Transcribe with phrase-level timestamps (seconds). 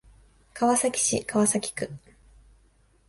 [0.55, 1.91] 川崎市川崎区